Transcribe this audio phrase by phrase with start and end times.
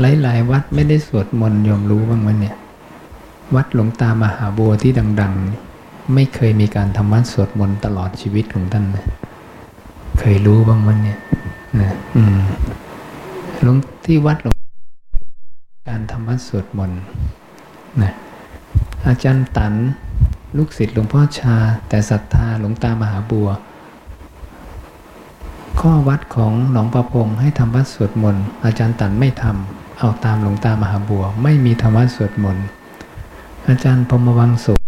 [0.00, 2.56] หลายๆ วัดไม่ได้สวดมนต์โยมรู้บ้างไหมเนี่ย
[3.54, 5.34] วัดหลวงตามหาบัวที่ดัง
[5.74, 9.06] ๆ ไม่เคยมีการทำวัดสวดมนต์ตลอดชีวิตของท่านเลย
[10.18, 11.18] เคยรู้บ้างไหมเนี่ย
[11.80, 12.38] นะอืม
[13.62, 14.56] หลวงที่วัดหลวง
[15.88, 17.00] การทำวัดสวดมนต์
[18.02, 18.12] นะ
[19.06, 19.74] อาจารย์ตัน
[20.56, 21.56] ลูกศิษย์หลวงพ่อชา
[21.88, 23.48] แต่ศรัทธาหลวงตามหาบัว
[25.80, 32.66] ข้อวัดของหลวงประพงศ์ให้ทำวัดสวดมนต์อาจารย์ตันไม่ทำ เอาตามหลวงตามหาบัว ไม่มีธรรมวัดสวดมนต์
[33.66, 34.80] อาจารย์พรมวังสุข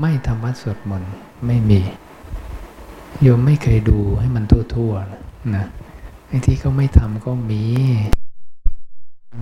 [0.00, 1.10] ไม่ทำวัดสวดมนต์
[1.46, 1.80] ไม่มี
[3.22, 4.44] โยมไม่เคยดูให้มัน
[4.74, 5.64] ทั่วๆนะ
[6.28, 7.62] ไอ้ที่เขาไม่ทำก็มี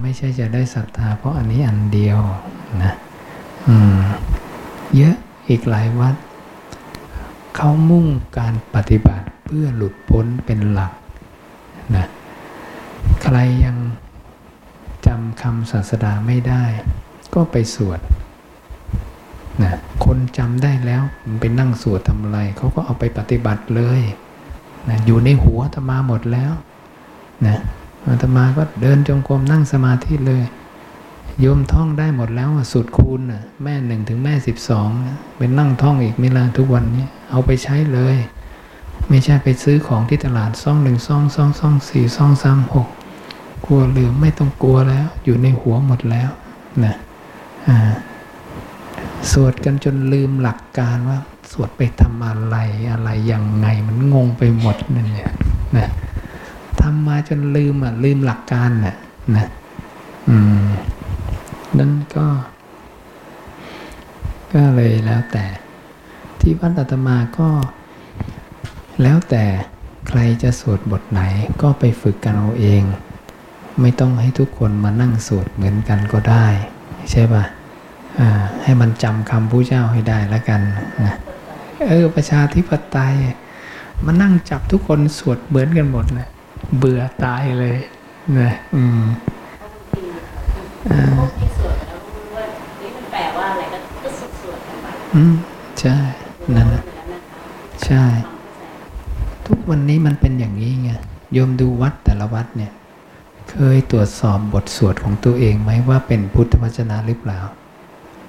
[0.02, 2.18] ไม่ใช่จะได้ศรัทธาเพราะอันนี้อันเดียว
[2.82, 2.92] นะ
[3.68, 3.98] อืม
[4.96, 5.16] เยอะ
[5.48, 6.14] อีกหลายวัด
[7.56, 8.06] เขามุ่ง
[8.38, 10.92] การปฏิบัติเพื่อหลุดพ้นเป็นหลัก
[11.96, 12.06] นะ
[13.22, 13.76] ใครยัง
[15.08, 16.64] จำคำศาสดาไม่ได้
[17.34, 18.00] ก็ไปสวด
[19.62, 24.00] นะคนจำได้แล้วมันไปนั่งสวดทำอะไรเขาก็เอาไปปฏิบัติเลย
[24.88, 26.52] นะอยู่ในหัวธรรมาหมดแล้ว
[27.46, 27.58] นะ
[28.06, 30.44] อาตมาก็เดินจงกรมนั่งสมาธิเลย
[31.40, 34.88] โยมท่องได้หมดแล้วสุดคูณน่ะแม่หนึ่งถึงแม่สิบสอง
[35.36, 38.16] เป็นนั่งท่องอีกไม่ละทุกวันนี้เอาไปใช้เลย
[39.08, 42.88] ไม่ใช่ไปซื้อของที่ตลาดซ่องหนึ่งซ่องซ่องซ่องสี่ซ่องสามหก
[43.66, 46.30] กลัวลืมไม่ต้องกลัวแล้ว อยู่ในหัวหมดแล้ว
[46.84, 46.94] นะ
[47.68, 47.92] อ่า
[49.32, 51.18] สวดกันจนลืมหลักการว่า
[51.52, 52.56] สวดไปทำอะไร
[52.90, 55.32] อะไรยังไงมันงงไปหมดนั่นเนี่ย
[55.76, 55.88] นะ
[56.80, 58.96] ทำมาจนลืมอะลืมหลักการน่ะ
[59.36, 59.46] นะ
[60.28, 60.68] อืม
[61.78, 62.26] นั่นก็
[64.52, 65.44] ก็เลยแล้วแต่
[66.40, 67.48] ที่วัดอาตมาก็
[69.02, 69.44] แล้วแต่
[70.08, 71.20] ใครจะสวดบทไหน
[71.62, 72.82] ก็ไปฝึกกันเอาเอง
[73.80, 76.46] ไม่ต้องให้ทุกคนมานั่งสวดเหมือนกันก็ได้
[77.10, 77.44] ใช่ป่ะ
[78.62, 80.60] ให้มันจำคำผู้เจ้าให้ได้แล้วกัน
[81.04, 81.14] นะ
[81.88, 83.14] เออประชาธิปไตย
[84.04, 86.28] มานั่งจับทุกคนสวดเหมือนกันหมดนะ
[86.78, 87.76] เบื่อตายเลย
[88.38, 89.02] นะอืม
[95.14, 95.34] อืม
[95.80, 95.96] ใช่
[96.54, 96.82] นั่นนะ
[97.84, 98.04] ใช่
[99.46, 100.90] ทุกวันนี้มันเป็นอย่างนี้ไง
[101.32, 102.72] โยมดูวัดแต่ละวัดเนี่ย
[103.50, 107.38] เคยตรวจสอบบทสวดของตัวเองไหมว่าเป็นพุทธวจนะหรือเปล่า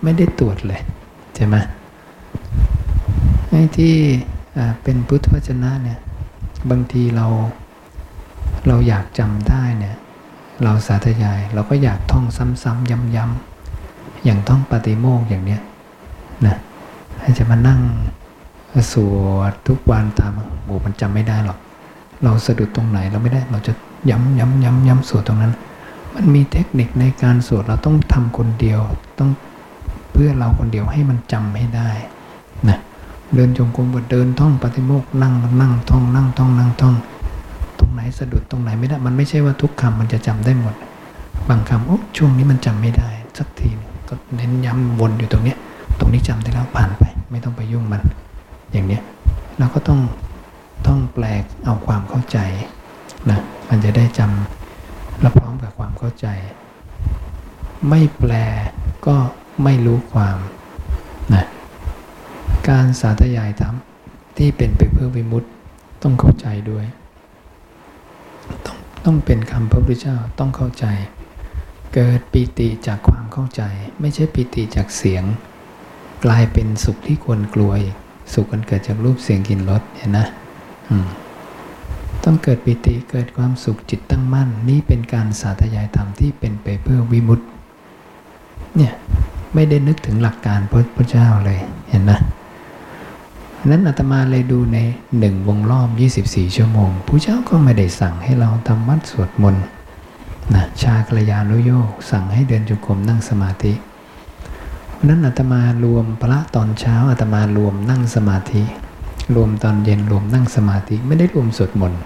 [0.04, 0.82] ไม่ได้ตรวจเลย
[1.36, 1.56] ใช่ไหม
[3.50, 3.96] ไอ้ที่
[4.84, 6.00] เป็นพุทธวจนะเนี่ย
[6.70, 7.28] บางทีเรา
[8.68, 9.96] เราอยากจำได้เนี่ย
[10.64, 12.26] เราสาธยายเราก็อยากท่อง
[12.64, 15.62] ซ้ำๆย้ำๆอย่างท่องปฏิโมกอย่างเนี้ย
[16.46, 16.56] นะ
[17.20, 17.82] ให้จะมานั่ง
[18.92, 19.14] สว
[19.52, 20.32] ดทุกวันตาม
[20.64, 21.60] โอ้มันจำไม่ได้หรอก
[22.24, 23.74] เราสะดุดตรงไหนเราไม่ได้เราจะ
[24.10, 25.54] ย้ำย้ำย้ำย้ำสวดตรงนั้น
[26.16, 28.82] มันมีเทคนิคในการสวดเราต้องทำคนเดียว
[29.20, 29.30] ต้อง
[30.12, 31.90] เพื่อเราคนเดียวให้มันจำให้ได้
[32.70, 32.80] นะ
[33.36, 36.96] เดินจงกรมเดินท่องปฏิโมกนั่งนั่งท่องนั่งท่องนั่งท่อง
[37.80, 40.76] ตรงไหนสะดุดตรงไหนไม่ได้ มันไม่ใช่ว่าทุกคำมันจะจำได้หมด
[41.50, 43.70] บางคำโอ้ช่วงนี้มันจำไม่ได้ สักที
[44.10, 45.58] ก็เน้นย้ำวนอยู่ตรงเนี้ย
[46.00, 48.02] ตรงนี้จำได้แล้วผ่านไป ไม่ต้องไปยุ่งมัน
[48.72, 49.02] อย่างเนี้ย
[49.60, 50.00] เราก็ต้อง
[50.88, 52.38] ต้องแปลกเอาความเข้าใจ
[53.32, 56.28] นะ มันจะได้จำและพร้อมกับความเข้าใจ
[57.90, 58.34] ไม่แปล
[59.08, 59.16] ก็
[59.64, 60.38] ไม่รู้ความ
[61.34, 61.46] นะ
[62.70, 63.76] การสาธยายธรรม
[64.38, 65.50] ที่เป็นไปเพื่อวิมุตติ
[66.04, 66.86] ต้องเข้าใจด้วย
[68.66, 70.86] ต้องต้องเป็นคำพระพุทธเจ้าต้องเข้าใจ
[71.94, 73.62] เกิดปีติจากความเข้าใจ
[74.00, 75.24] ไม่ใช่ปีติจากเสียง
[76.26, 77.96] กลายเป็นสุขที่ควรกลัวอีก
[78.34, 80.26] สุขกันเกิดจากรูปเสียงกลิ่นรสเห็นนะ
[80.90, 81.08] อืม
[82.24, 87.46] ต้องเกิดปิติเกิดความสุขจิตตั้งมั่น นี่เป็นการสาธยายธรรมที่เป็นไปเพื่อวิมุตติ
[88.76, 88.94] เนี่ย
[89.54, 91.60] ไม่ได้นึกถึงหลักการพระพุทธเจ้าเลย
[91.90, 92.20] เห็นนะ
[93.68, 94.78] นั้นอาตมาเลยดูใน
[95.20, 95.90] หนึ่งวงรอบ
[96.24, 99.64] 24 ชั่วโมงพระเจ้าก็ไม่ได้สั่งให้เราทำวัดสวดมนต์
[100.54, 103.74] นะชาคลยานุโยกสั่งให้เดินจุกรมนั่งสมาธิ
[105.08, 108.64] นั้นอาตมารวมพระตอนเช้าอาตมารวมนั่งสมาธิ
[109.36, 112.02] รวมตอนเย็นรวมนั่งสมาธิไม่ได้รวมสวดมนต์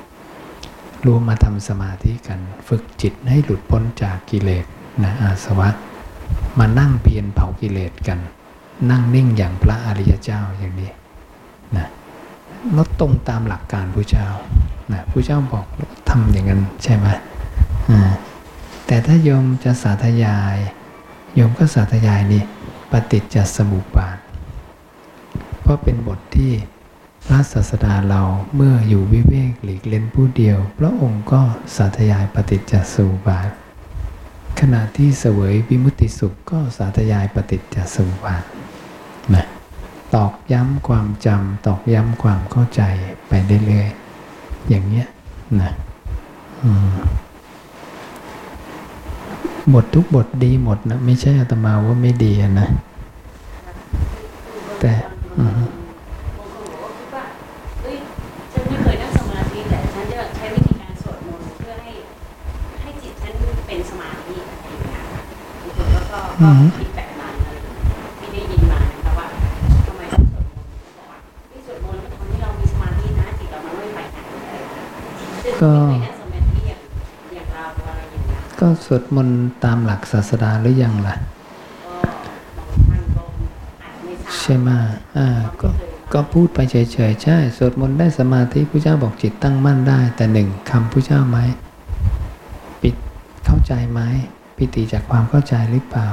[1.08, 4.66] รวมมาทำสมาธิกัน ฝึกจิตให้หลุดพ้นจากกิเลส
[5.04, 5.70] นะอาสวะ
[6.60, 8.20] มานั่งเพียรเผากิเลสกัน
[8.90, 10.92] นั่งนิ่งอย่างพระอริยเจ้าอย่างนี้
[11.78, 11.88] นะ
[12.78, 14.28] ลดตรงตามหลักการพระเจ้า
[14.92, 15.66] นะพระเจ้าบอก
[16.10, 17.08] ทำอย่างนั้นใช่ไหม
[18.88, 20.58] แต่ถ้าโยมจะสาธยาย
[21.36, 22.44] โยมก็สาธยายนี่
[22.92, 24.18] ปฏิจจสมุปบาท
[25.62, 26.52] เพราะเป็นบทที่
[27.28, 28.22] พระศาสดาเรา
[28.56, 31.42] เมื่ออยู่วิเวกหลีกเล่นผู้เดียว พระองค์ก็
[31.76, 33.50] สาธยายปฏิจจสุบาท
[34.60, 38.44] ขณะที่เสวยวิมุติสุขก็สาธยายปฏิจจสุบาท
[39.34, 39.46] นะ
[40.16, 42.82] ตอกย้ำความจำตอกย้ำความเข้าใจ
[43.28, 43.34] ไป
[43.66, 45.08] เรื่อยๆอย่างเนี้ย
[45.62, 45.72] นะ
[49.74, 52.68] บททุกบทดีหมดนะ ไม่ใช่อาตมาว่าไม่ดีนะ
[54.80, 54.92] แต่
[55.40, 55.62] อืม
[66.44, 67.34] ก็คิดแบบนั้น
[68.20, 69.26] ที่ได้ยินมานะคะว่า
[69.86, 71.18] ทำไมต้องสวดมนต์บอกว่า
[71.52, 75.74] ที่สวดมนต์มันทำให้เรามีสมาธินะจิตเรามันไม่ไปไหนเลยก็
[77.36, 81.16] อย่างเราอะไรอย่างเงี้ยก็สวดมนต์ตามหลักศาสดาหรือยังล่ะ
[84.42, 84.70] ใช่ไหม
[85.18, 85.28] อ่า
[85.62, 85.70] ก็
[86.14, 86.76] ก็พูดไปเฉ
[87.10, 91.38] ยๆ ใช่ สวดมนต์ได้สมาธิพระเจ้าบอกจิตตั้งมั่นได้ แต่หนึ่งคำพระเจ้าไหม
[92.82, 92.96] ปิด
[93.46, 94.02] เข้าใจไหม
[94.58, 96.08] ปิติจากความเข้าใจหรือเปล่า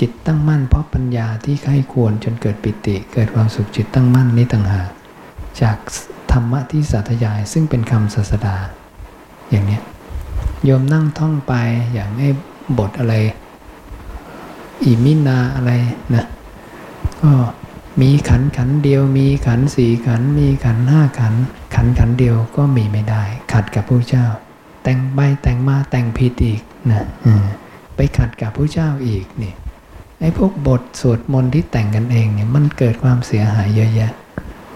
[0.04, 4.88] ิตตั้งมั่นเพราะปัญญาที่ใครควรจนเกิดปิติ เกิดความสุขจิตตั้งมั่นนี้ต่างหาก
[5.62, 5.76] จาก
[6.32, 8.56] ธรรมะที่สาธยายซึ่งเป็นคำศาสดา
[9.50, 9.80] อย่างนี้
[10.64, 11.54] โยมนั่งท่องไป
[11.92, 12.28] อย่างไอ้
[12.78, 13.14] บทอะไร
[14.84, 15.72] อิมินาอะไร
[16.14, 16.26] นะ
[17.20, 17.32] ก็
[18.00, 21.34] มีขันขันเดียว มีขันสี่ขันมีขันห้าขัน
[21.74, 23.22] ขันขันเดียวก็มีไม่ได้
[23.52, 24.26] ขัดกับพระเจ้า
[24.82, 26.60] แต่งใบแต่งมาแต่งผิดอีก
[26.90, 27.04] นะ
[27.96, 29.52] ไปขัดกับพระเจ้าอีกนี่
[30.20, 34.12] ไอ้พวกบทสวดมนต์ที่แต่งกันเองเนี่ยมันเกิดความเสียหายเยอะแยะ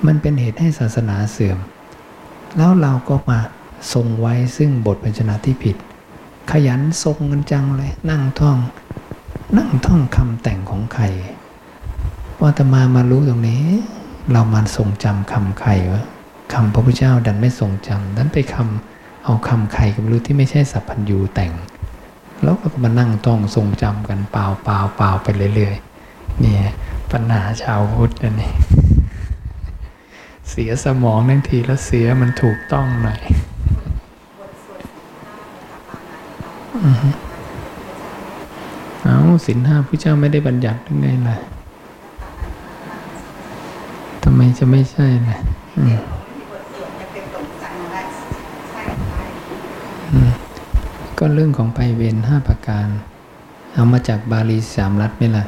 [0.07, 1.59] มันเป็นเหตุให้ศาสนาเสื่อม
[2.57, 3.39] แล้วเราก็มา
[3.93, 5.77] ทรงไว้ซึ่งบทพัญชนะที่ผิด
[6.51, 8.59] ขยันทรงกันจังเลยนั่งท่อง
[9.57, 11.05] นั่งท่องคำแต่งของใคร
[12.41, 13.65] ว่าตมามารู้ตรงนี้
[14.33, 16.05] เรามาทรงจำคำใครวะ
[16.53, 21.53] คำพระพุทธเจ้าดันไม่ทรงจำดันไปคำเอาคำใครก็ไม่รู้ที่ไม่ใช่สัพพัญญูแต่ง
[22.43, 26.57] แล้วก็มานั่งต้องทรงจำกันเปล่าเปล่าเปล่าไปเรื่อยๆนี่
[27.11, 28.53] ปัญหาชาวพุทธนี่
[30.51, 33.21] เสียสมองนั่นทีแล้วเสียมันถูกต้องหน่อย
[39.03, 41.37] เอาสินห้าพระเจ้าไม่ได้บัญญัติยังไงล่ะ
[44.23, 45.39] ทำไมจะไม่ใช่ล่ะ
[45.79, 45.99] อืม
[51.21, 52.89] ก็เรื่องของไปเวรห้าประการ
[53.75, 55.45] เอามาจากบาลีสามรัฐไหมล่ะ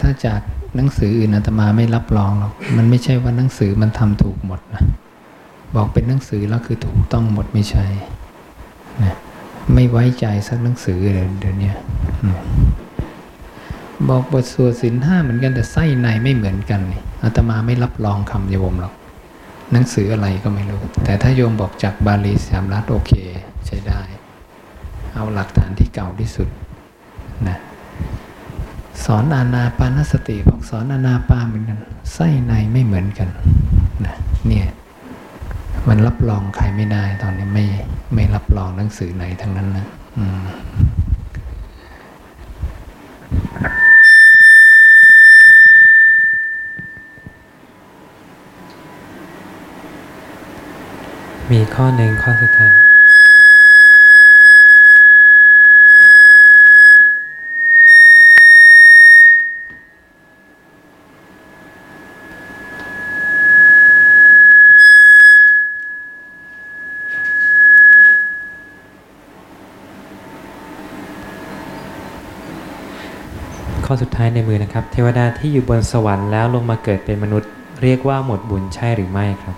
[0.00, 0.40] ถ้าจาก
[0.76, 4.82] หนังสืออื่นอาตมาไม่รับรองหรอก มันไม่ใช่ว่าหนังสือมันทำถูกหมดนะ
[5.74, 7.86] บอกเป็นหนังสือแล้วคือถูกต้องหมดไม่ใช่
[9.02, 9.14] นะ
[9.74, 11.72] ไม่ไว้ใจสักหนังสือเลยเดี๋ยวนี้
[14.08, 18.94] บอกบทสวดสินห้าเหมือนกันแต่ไส้ในไม่เหมือนกันนี่อาตมาไม่รับรองคำโยมหรอก
[19.72, 23.12] หนังสืออะไรก็ไม่รู้ แต่ถ้าโยมบอกจากบาลีสามรัฐโอเค
[23.66, 24.00] ใช้ได้
[25.16, 26.48] เอาหลักฐานที่เก่าที่สุด
[27.48, 27.58] นะ
[29.04, 31.78] สอนอานาปานสติบอกสอนอานาปาเหมือนกัน
[32.14, 33.28] ไส้ในไม่เหมือนกัน
[34.06, 34.14] นะ
[34.46, 34.66] เนี่ย
[35.88, 37.64] มันรับรองใครไม่ได้ตอนนี้ไม่
[38.14, 39.86] ไม่รับรองหนังสือไหนทั้งนั้นนะ
[51.50, 52.85] มีข้อหนึ่งข้อสุดท้าย
[73.86, 77.50] ข้อสุดท้ายในมือนะครับ เทวดาที่อยู่บนสวรรค์แล้วลงมาเกิดเป็นมนุษย์
[77.82, 79.56] เรียกว่าหมดบุญใช่หรือไม่ครับ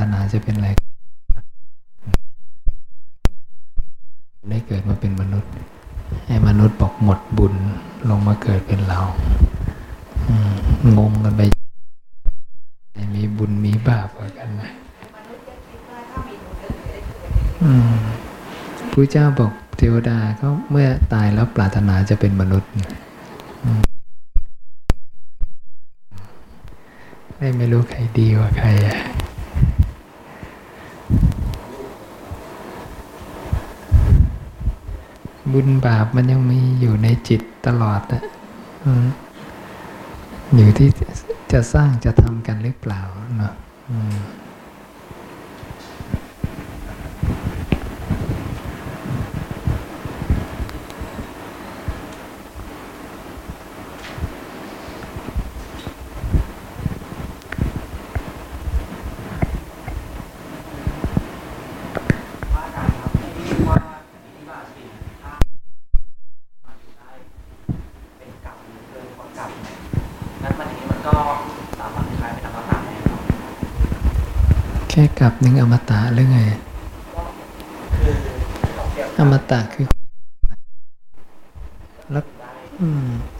[0.00, 0.68] ตัณหาจะเป็นอะไร
[4.48, 5.50] ได้เกิดมาเป็นมนุษย์
[6.26, 7.54] ไอ้มนุษย์บอกหมดบุญ
[8.08, 9.00] ลงมาเกิดเป็นเรา
[10.96, 11.42] งงกันไป
[13.14, 14.70] มีบุญมีบาปกันนะ
[18.92, 22.70] ผู้เจ้าบอกเทวดาก็เมื่อตายแล้วปรารถนาจะเป็นมนุษย์
[27.36, 28.98] ไม่ไม่รู้ใครดีกว่าใครอะ
[35.52, 38.22] บุญบาปมันยังมีอยู่ในจิตตลอดอะ
[38.84, 39.06] อืม
[40.56, 40.88] อยู่ที่
[41.52, 43.02] จะสร้างจะทำกันหรือเปล่า
[43.36, 43.54] เนาะ
[43.90, 44.16] อืม
[62.54, 63.76] ว่าการครับไม่ได้ว่า
[64.24, 64.86] อิทธิบาทสี่
[65.22, 65.32] ถ้า
[66.64, 67.10] มันได้
[68.16, 68.56] เป็นกรรม
[68.88, 69.50] เกินกว่ากรรม
[70.42, 71.14] นั้นมันนี้มันก็
[71.78, 73.20] สามารถคลายเป็นอมตะได้ครับ
[74.90, 76.40] แค่กลับหนึ่งอมตะหรือไง
[79.18, 79.86] อมตะคือ
[82.12, 82.24] แล้ว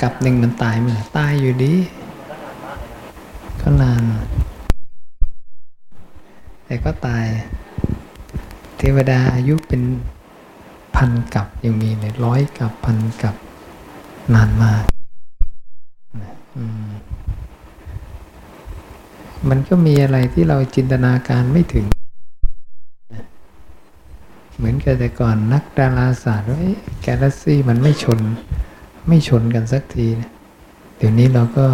[0.00, 1.74] กลับหนึ่งมันตายมั้ยตายอยู่ดี
[2.30, 3.02] ก็นานมากเลยนะ
[3.62, 4.02] ก็นาน
[6.64, 7.24] แต่ก็ตาย
[8.78, 9.82] เทวดาอายุเป็น
[10.96, 13.34] พันกับยังมีเลยร้อยกับพันกับ
[14.34, 14.84] นานมาก
[16.20, 16.90] นะอืม
[19.50, 21.86] มันก็มีอะไรที่เราจินตนาการไม่ถึง
[24.56, 26.58] เหมือนกับแต่ก่อนนักดาราศาสตร์ว่า
[27.02, 28.20] แกลเล็กซี่มันไม่ชน
[29.08, 30.30] ไม่ชนกันสักทีนะ
[30.96, 31.66] เดี๋ยวนี้เราก็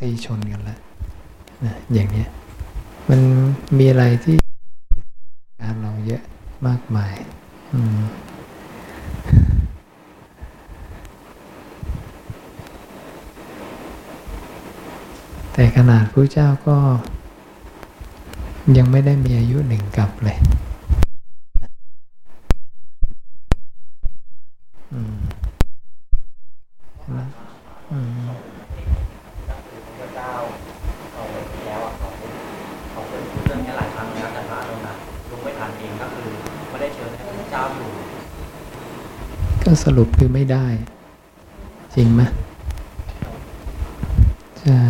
[0.00, 0.78] ตีชนกันแล้ว
[1.64, 2.28] นะอย่างเนี้ย
[3.08, 3.20] มัน
[3.78, 4.36] มีอะไรที่
[5.60, 6.22] การเราเยอะ
[6.66, 7.14] มากมาย
[7.72, 7.98] อืม
[15.60, 16.76] แต่ขนาดพระเจ้าก็
[18.76, 20.38] ยังไม่ได้มีอายุหนึ่งกับเลย
[24.92, 25.14] อืม
[27.16, 27.26] นะ
[27.92, 28.28] อืม
[29.48, 30.30] ก็คือพระเจ้า
[31.12, 32.08] เอาไว้ที่อะเขา
[32.90, 34.94] เขาเคยพูดเรื่องนี้หลายครั้งแล้วแต่พระเรานะ
[35.28, 36.28] ลุกไม่ทันเองก็คือ
[36.68, 37.88] ไม่ได้เชิญให้พระเจ้าอยู่
[39.64, 40.66] ก็สรุปคือไม่ได้
[41.94, 42.22] จริงไหม
[44.62, 44.80] ใช่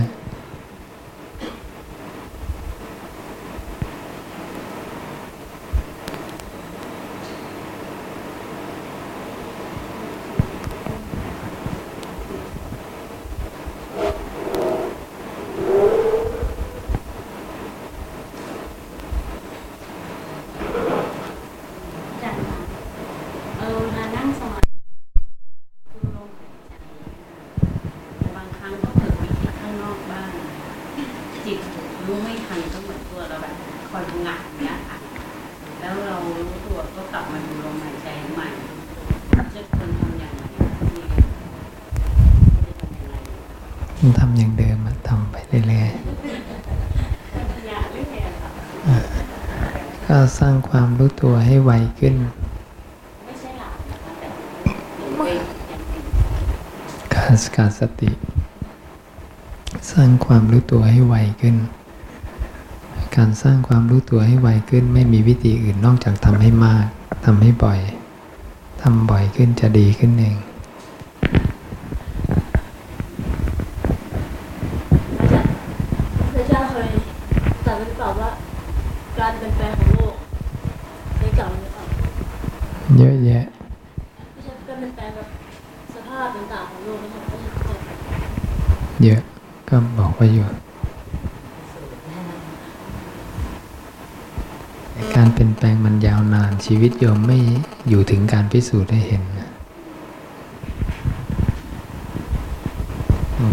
[22.22, 22.36] จาก
[23.58, 24.70] เออเวลานั่งสมาธิ
[25.92, 26.72] ดูลมหายใจ
[28.18, 30.30] แต่บางครั้งก็เกิดไปคิดข้างนอกบ้าง
[31.44, 31.58] จิต
[32.06, 33.54] รู้ไม่ทันก็เหมือนตัวเราแบบ
[33.88, 34.96] คอยงักอย่างเนี้ยค่ะ
[35.80, 38.48] แล้วเรารู้ตัวก็กลับมาดูลมหายใจใหม่
[39.54, 40.42] จะควรทำอย่างไร
[40.92, 41.02] ดี
[42.64, 43.14] จะทำอย่างไร
[44.00, 45.90] มันทำอย่างเดิมอะทำไปเรื่อย
[47.68, 52.14] อย่าเรื่อยๆค่ะ ๆ ก็สร้างความรู้ตัวให้ไวขึ้น
[53.24, 54.28] ไม่ใช่หลับนะคะแต่
[55.02, 55.38] ยังเป็น
[55.70, 56.02] ยังเป็น
[57.14, 58.10] การสกัดสติ
[59.90, 61.56] สร้างความรู้ตัวให้ไวขึ้น
[63.16, 66.86] การสร้างความรู้ตัวให้ไวขึ้น ไม่มีวิธีอื่นนอกจากทำให้มาก
[67.24, 67.80] ทำให้บ่อย
[68.82, 70.36] ทำบ่อยขึ้นจะดีขึ้นเอง
[76.34, 76.90] พระเจ้าเคย
[77.66, 78.30] ตรัสไว้หรือเปล่าว่า
[79.18, 80.14] การเปลี่ยนแปลงของโลก
[81.18, 81.84] ในเก่าหรือเปล่า
[82.98, 83.44] เยอะแยะ
[84.32, 85.28] ไม่ใช่การเปลี่ยนแปลงแบบ
[85.94, 87.48] สภาพต่างๆของโลกนะครับไม่ใช่
[87.84, 87.94] แต่
[89.04, 89.20] เยอะ
[89.68, 90.46] ก็บอกว่าอยู่
[94.92, 97.38] แต่การเปลี่ยนแปลงมันยาวนานชีวิต โยมไม่
[97.88, 99.22] อยู่ถึงการพิสูจน์ให้เห็น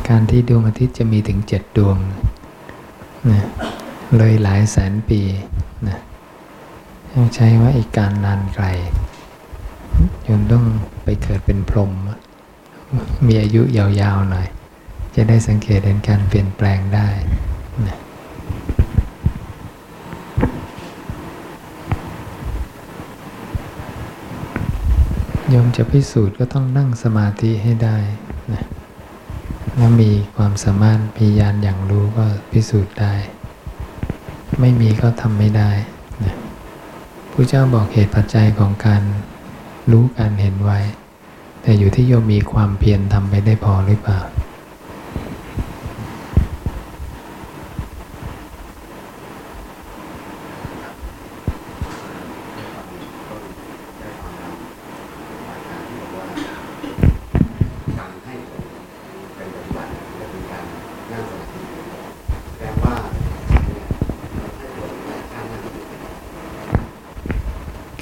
[0.10, 1.98] การที่ดวงอาทิตย์จะมีถึงเจ็ดดวง
[3.32, 3.44] นะ
[4.18, 5.22] เลยหลายแสนปี
[5.88, 5.98] นะ
[7.14, 8.66] ต้องใช้ว่าอีกการนานไกล
[10.24, 10.66] โยมต้อง
[11.04, 11.92] ไปเกิดเป็นพรหม
[13.28, 14.48] มีอายุยาวๆหน่อย
[15.16, 17.08] จะได้สังเกตเห็นการเปลี่ยนแปลงได้
[17.88, 17.98] นะ
[25.50, 27.98] โยมจะพิสูจน์ก็ต้องนั่งสมาธิให้ได้
[28.54, 28.64] นะ
[29.75, 33.14] แล้วมีความสามารถมียานอย่างรู้ก็พิสูจน์ได้
[34.60, 35.72] ไม่มีก็ทำไม่ได้
[36.24, 36.36] นะ
[37.34, 39.02] พระเจ้าบอกเหตุปัจจัยของการ
[39.92, 40.80] รู้การเห็นไว้
[41.62, 44.22] แต่อยู่ที่โยมมีความเพียรทำไปได้พอหรือเปล่า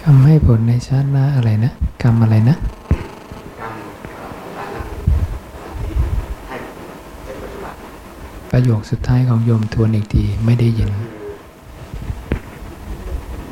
[0.07, 1.71] ทำให้ ผลในชาติหน้าอะไรนะ
[2.03, 2.55] กรรมอะไรนะ
[3.59, 3.75] กรรม
[4.57, 4.85] การนั่ง
[6.47, 6.55] ให้
[7.23, 7.75] เป็นปัจจุบัน
[8.55, 10.91] ประโยคสุดท้ายของโยมทวนอีกทีไม่ได้ยิน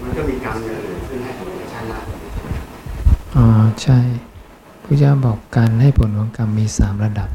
[0.01, 1.99] มันก็มีกรรมอย่างอื่นซึ่งให้ผลในชาติหน้า
[3.35, 3.45] อ๋อ
[3.81, 3.99] ใช่
[4.83, 7.29] พระเจ้าบอกการให้ผลของกรรมมีสามระดับ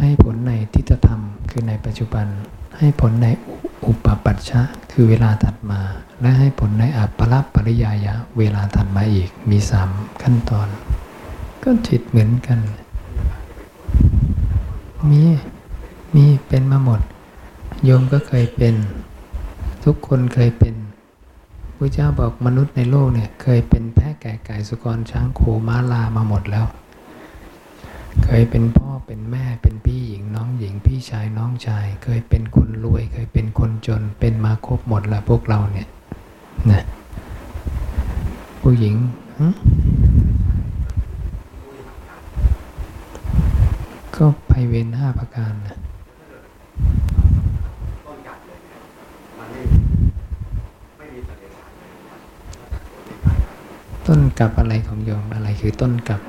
[0.00, 1.20] ให้ผลในทิฏฐธรรม
[1.50, 2.26] คือในปัจจุบัน
[2.78, 3.28] ให้ผลใน
[3.86, 4.62] อุปปัชชะ
[4.92, 5.80] คือเวลาถัดมา
[6.20, 9.88] และให้ผลในอัปปละปริยายะ เวลาถัดมาอีกมีสาม
[10.22, 10.68] ขั้นตอน
[11.62, 12.58] ก็จิตเหมือนกัน
[15.10, 15.22] มี
[16.14, 17.00] มีเป็นมาหมด
[17.84, 18.74] โยมก็เคยเป็น
[19.84, 20.74] ทุกคนเคยเป็น
[21.76, 26.66] พระเจ้าบอกมนุษย์ในโลกเนี่ยเคยเป็นแพะแก่ไก่สุกรช้างโคม้าลามาหมดแล้ว
[28.24, 35.88] เคยเป็นพ่อเป็นแม่เป็นพี่หญิงน้องหญิงพี่ชายน้องชาย เคยเป็นคนรวย เคยเป็นคนจนเป็นมาครบหมดแล้วพวกเราเนี่ย
[36.70, 36.82] นะ
[38.60, 38.94] ผู้หญิง
[44.16, 45.78] ก็ไปเวนห้าประการนะ
[48.06, 48.80] ต้นกัดเลยเนี่ย
[49.38, 49.60] มันไม่
[50.98, 51.90] ไม่มีสัญญาณเลย
[54.06, 56.20] ต้นกับอะไรของโยมอะไรคือต้นกับ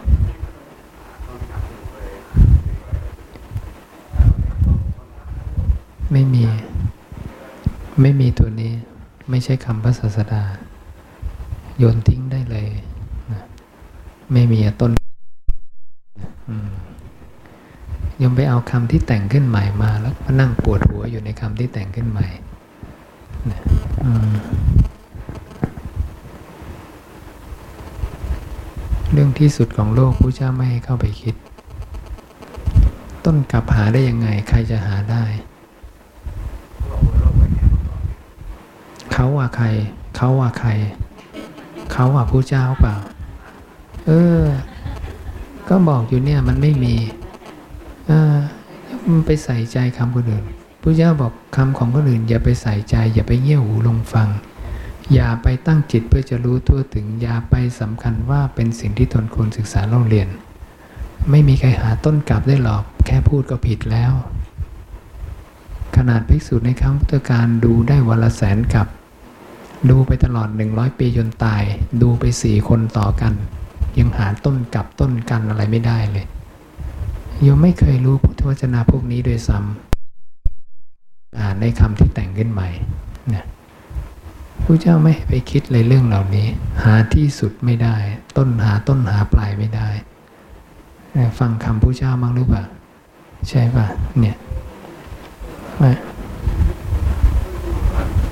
[6.12, 6.43] ไม่มี
[8.01, 8.71] ไม่มีตัวนี้
[9.29, 10.43] ไม่ใช่คำพระศาสดา
[11.77, 12.67] โยนทิ้งได้เลย
[13.31, 13.41] นะ
[14.31, 14.91] ไม่มีต้น
[16.50, 16.69] อืม
[18.23, 22.27] ยมไปเอาคำที่แต่งขึ้นใหม่มา แล้วมานั่งปวดหัวอยู่ในคำที่แต่งขึ้นใหม่
[29.11, 31.35] เรื่องที่สุดของโลกพระเจ้าไม่ให้เข้าไปคิด
[33.25, 35.23] ต้นกลับหาได้ยังไง ใครจะหาได้
[39.13, 39.65] เขาว่าใคร
[40.15, 40.69] เขาว่าใคร
[41.91, 42.95] เขาว่าผู้เจ้าเปล่า
[44.07, 44.11] เอ
[44.41, 44.43] อ
[45.69, 46.95] ก็บอกอยู่เนี่ยมันไม่มี
[49.25, 50.45] ไปใส่ใจคำคนอื่น
[50.81, 54.29] ผู้เจ้าบอกคำของคนอื่น อย่าไปใส่ใจ อย่าไปเงี่ยวหูลงฟัง
[55.13, 60.27] อย่าไปตั้งจิตเพื่อจะรู้ทั่วถึง อย่าไปสำคัญว่าเป็นสิ่งที่ตนควรศึกษาเล่าเรียน
[61.29, 64.13] ไม่มีใครหาต้นกลับได้หรอก แค่พูดก็ผิดแล้ว
[65.95, 68.87] ขนาดภิกษุในครั้งพุทธกาลดูได้วันละแสนกับ
[69.89, 71.63] ดูไปตลอด 100 ปีจนตาย
[72.01, 73.33] ดูไปสี่คนต่อกัน
[73.97, 76.25] ยังหาต้นกลับต้นกันอะไรไม่ได้เลย
[77.43, 82.69] โยมไม่เคยรู้พุทธวจนะพวกนี้โดยซ้ำอ่านในคำที่แต่งขึ้นใหม่
[83.34, 83.43] นะ
[84.63, 86.47] พระเจ้าไม่ให้ไปคิดเลยเรื่องเหล่านี้
[86.84, 87.95] หาที่สุดไม่ได้
[88.38, 89.89] ต้นหาต้นหาปลายไม่ได้
[91.39, 92.63] ฟังคำพระเจ้ามั้งหรือเปล่า
[93.49, 93.86] ใช่ป่ะ
[94.19, 94.38] เนี่ย
[95.82, 95.91] ว่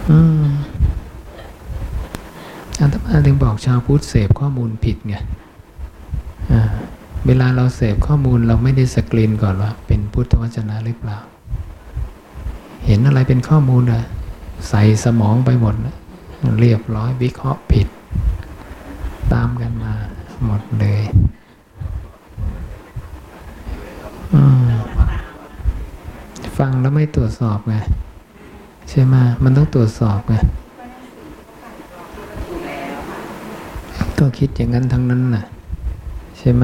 [0.10, 0.46] อืม
[2.80, 5.16] อาตมาถึงบอกชาวพุทธเสพข้อมูลผิดไง
[6.54, 6.62] อ่า
[7.28, 11.18] เวลาเราเสพข้อมูลเราไม่ได้สกรีนก่อนว่าเป็นพุทธวจนะหรือเปล่า
[12.86, 14.04] เห็นอะไรเป็นข้อมูลอะ
[14.70, 15.96] ใส่สมองไปหมดนะ
[16.60, 17.88] เรียบร้อยวิเคราะห์ผิด
[19.34, 19.94] ตามกันมา
[20.46, 21.02] หมดเลย
[26.58, 27.76] ฟังแล้วไม่ตรวจสอบไง
[28.90, 30.36] ใช่ไหมมันต้องตรวจสอบไง
[34.20, 35.46] ก็คิดอย่างนั้นทั้งนั้นน่ะ
[36.38, 36.64] ใช่ไหม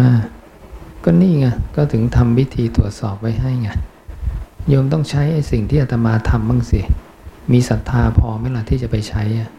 [1.04, 3.70] ก็นี่ไงก็ถึงทำวิธีตรวจสอบไว้ให้ไง
[4.70, 6.82] โยมต้องใช้ไอ้สิ่งที่อาตมาทำบ้างสิ
[7.52, 9.50] มีศรัทธาพอไหมล่ะที่จะไปใช้อะ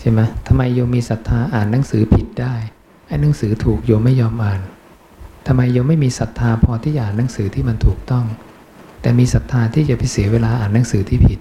[0.00, 2.54] ใช่ไหมทำไมโยมมีศรัทธาอ่านหนังสือผิดได้
[3.08, 4.60] ไอ้หนังสือถูกโยมไม่ยอมอ่าน
[5.46, 8.24] ทำไมโยมไม่มีศรัทธาพอที่จะอ่านหนังสือที่มันถูกต้อง
[9.00, 11.40] แต่มีศรัทธาที่จะไปเสียเวลาอ่านหนังสือที่ผิด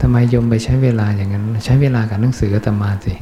[0.00, 3.14] ทำไมโยมไปใช้เวลาอย่างนั้น ใช้เวลากับหนังสืออาตมาสิ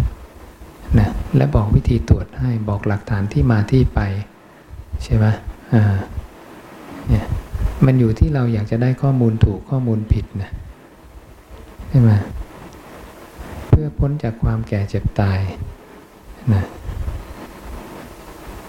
[0.99, 4.01] นะและบอกวิธีตรวจให้บอกหลักฐานที่มาที่ไป
[5.05, 5.27] ใช่ไหม
[5.75, 5.83] อ่า
[7.09, 7.27] เนี่ย
[7.87, 10.51] มันอยู่ที่เราอยากจะได้ข้อมูลถูกข้อมูลผิดนะ
[11.89, 12.11] ใช่ไหม
[13.69, 15.41] เพื่อพ้นจากความแก่เจ็บตาย
[16.55, 16.65] นะ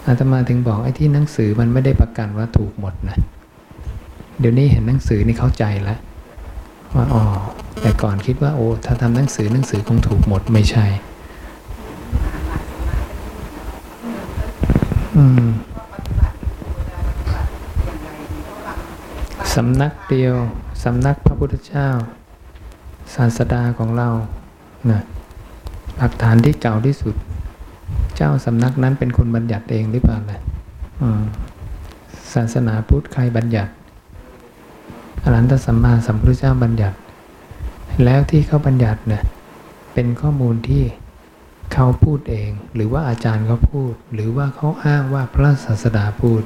[0.06, 3.16] อาตมาถึงบอกไอ้ที่หนังสือมันไม่ได้ประกันว่าถูกหมดนะ
[4.40, 5.98] เดี๋ยวนี้เห็นหนังสือนี่เข้าใจแล้ว
[6.94, 7.22] ว่าอ๋อ
[7.80, 10.86] แต่ก่อนคิดว่าโอ้ถ้าทำหนังสือหนังสือคงถูกหมดไม่ใช่
[15.16, 15.46] อืม
[19.54, 20.34] สำนักเดียว
[20.84, 21.88] สำนักพระพุทธเจ้า
[23.14, 24.08] ศาสดาของเรา
[24.90, 25.00] นะ
[25.98, 27.14] หลักฐานที่เก่าที่สุด
[28.16, 30.40] เจ้าสำนักนั้นเป็นคนบัญญัติเองหรือเปล่าล่ะ
[32.34, 33.72] ศาสนาพุทธใครบัญญัติ
[35.22, 36.96] อรหันตสัมมาสัมพุทธเจ้าบัญญัติ
[38.04, 39.22] แล้วที่เขาบัญญัติเนี่ย
[39.94, 40.84] เป็นข้อมูลที่
[41.72, 46.42] เขาพูดเอง หรือว่าอาจารย์เขาพูด หรือว่าเขาอ้างว่าพระศาสดาพูด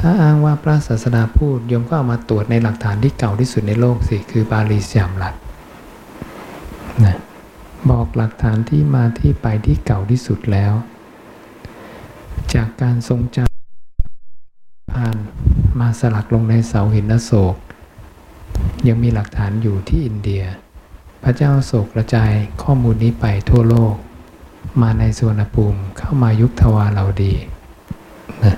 [0.00, 5.34] ถ้าอ้างว่าพระศาสดาพูดโยมก็เอามาตรวจในหลักฐานที่เก่าที่สุดในโลกสิ คือบาลีสยามรัฐ
[7.04, 7.16] นะ
[7.90, 10.72] บอกหลักฐานที่มาที่ไปที่เก่าที่สุดแล้ว
[12.54, 15.16] จากการทรงจำผ่าน
[15.78, 17.56] มาสลักลงในเสาหินอโศก
[18.88, 20.42] ยังมีหลักฐานอยู่ที่อินเดีย
[21.22, 22.32] พระเจ้าโศกกระจาย
[22.62, 23.94] ข้อมูลนี้ไปทั่วโลก
[24.82, 27.34] มาในสวนภูมิเข้ามายุคทวารเราดี
[28.44, 28.56] นะ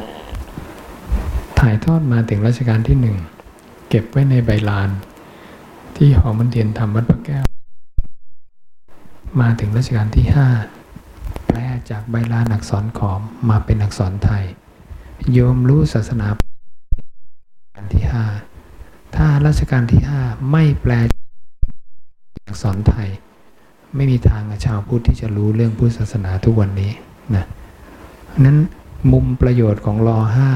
[1.61, 3.17] ถ่ายทอดมาถึงรัชกาลที่หนึ่ง
[3.89, 4.91] เก็บไว้ในใบลาน
[5.97, 7.45] ที่หอมันเทียนธรรมวัดพระแก้ว
[9.41, 10.49] มาถึงรัชกาลที่ห้า
[11.47, 11.59] แปล
[11.91, 14.45] จากใบลานอักษรขอมมาเป็นอักษรไทย
[15.33, 16.27] โยมรู้ศาสนา
[17.75, 18.25] กาลที่ห้า
[19.17, 20.21] ถ้ารัชกาลที่ห้า
[20.51, 20.93] ไม่แปล
[22.47, 23.09] อักษรไทย
[23.95, 26.93] ไม่มีทางชาวพุทธที่จะรู้เรื่องพุทธศาสนาทุกวันนี้
[27.35, 27.45] นะ
[28.45, 28.59] นั้น
[29.13, 30.51] มุมประโยชน์ของรอห้า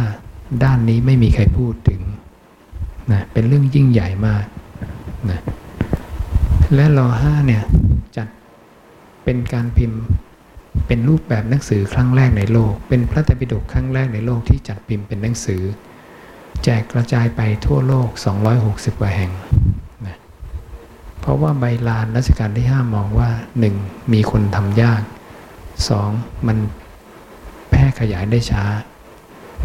[0.62, 2.00] ด้านนี้ไม่มีใครพูดถึง
[3.12, 4.44] นะเป็นเรื่องยิ่งใหญ่มาก
[5.30, 5.40] นะ
[6.74, 7.62] และรอห้าเนี่ย
[8.16, 8.28] จัด
[9.24, 10.00] เป็นการพิมพ์
[10.86, 15.62] เป็นรูปแบบหนังสือครั้งแรกในโลก เป็นพระไตรปิฎกครั้งแรกในโลกที่จัดพิมพ์เป็นหนังสือ
[16.64, 18.08] แจกกระจายไปทั่วโลก
[18.54, 19.32] 260กว่าแห่ง
[20.06, 20.16] นะ
[21.20, 23.30] เพราะว่าใบลานรัชกาลที่ 5 มองว่า
[23.70, 24.12] 1.
[24.12, 25.02] มีคนทำยาก
[25.74, 26.46] 2.
[26.46, 26.58] มัน
[27.70, 28.64] แพร่ขยายได้ช้า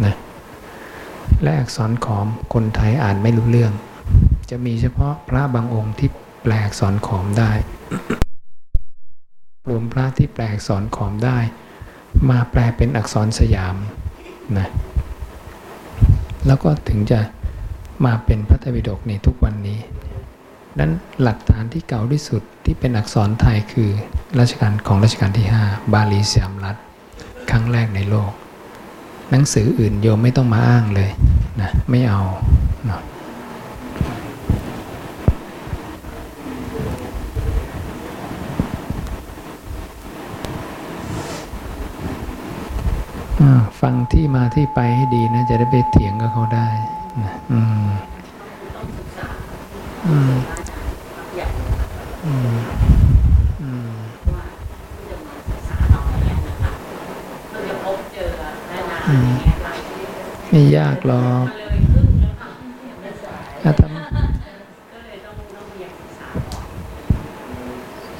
[0.04, 0.14] นะ
[1.42, 3.72] และอักษรขอมคนไทยอ่านไม่รู้เรื่อง
[4.50, 6.08] จะมีเฉพาะพระบางองค์ที่
[6.42, 7.52] แปลอักษรขอมได้
[9.68, 11.38] รวมพระที่แปลอักษรขอมได้
[12.30, 13.76] มาแปลเป็นอักษรสยาม
[14.58, 14.68] นะ
[16.46, 17.20] แล้วก็ถึงจะ
[18.04, 19.78] มาเป็นพระไตรปิฎกในทุกวันนี้
[20.78, 23.90] นั้นหลักฐานที่เก่าที่สุดที่เป็นอักษรไทยคือ
[24.40, 26.76] รัชกาลของรัชกาลที่ 5 บาลีสยามรัฐ
[27.50, 28.32] ครั้งแรกในโลก
[29.30, 31.10] หนังสืออื่นโยมไม่ต้องมาอ้างเลย
[31.60, 32.20] นะไม่เอา
[32.88, 33.00] นะ
[43.40, 46.68] อ่าฟังที่มาที่ไปให้ดีนะ จะได้ไปเถียงกับเขาได้
[47.22, 47.88] นะอืม
[50.06, 50.32] อืม
[52.24, 52.56] อืม
[53.62, 53.90] อืม
[54.34, 54.44] ว่า
[54.96, 56.70] ที่จะมาศึกษาเราเนี่ยนะคะ
[57.48, 58.28] เพื่อจะพบเจอ
[58.68, 59.72] และนานอย่างเงี้ยค่ะ
[60.50, 62.50] ไม่ยากหรอกมันเลยครึ่งแล้วค่ะ
[63.00, 64.04] ไม่สายอาตมา
[64.92, 66.28] ก็เลยต้องต้องเรียนศึกษา